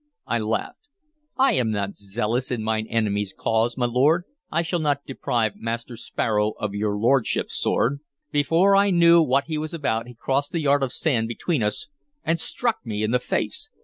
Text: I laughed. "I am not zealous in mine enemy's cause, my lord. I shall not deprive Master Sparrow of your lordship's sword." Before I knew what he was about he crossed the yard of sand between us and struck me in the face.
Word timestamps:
I 0.25 0.39
laughed. 0.39 0.87
"I 1.37 1.53
am 1.53 1.69
not 1.69 1.93
zealous 1.95 2.49
in 2.49 2.63
mine 2.63 2.87
enemy's 2.89 3.35
cause, 3.37 3.77
my 3.77 3.85
lord. 3.85 4.23
I 4.51 4.63
shall 4.63 4.79
not 4.79 5.05
deprive 5.05 5.57
Master 5.57 5.95
Sparrow 5.95 6.53
of 6.57 6.73
your 6.73 6.97
lordship's 6.97 7.55
sword." 7.55 7.99
Before 8.31 8.75
I 8.75 8.89
knew 8.89 9.21
what 9.21 9.43
he 9.43 9.59
was 9.59 9.75
about 9.75 10.07
he 10.07 10.15
crossed 10.15 10.53
the 10.53 10.59
yard 10.61 10.81
of 10.81 10.91
sand 10.91 11.27
between 11.27 11.61
us 11.61 11.87
and 12.23 12.39
struck 12.39 12.83
me 12.83 13.03
in 13.03 13.11
the 13.11 13.19
face. 13.19 13.69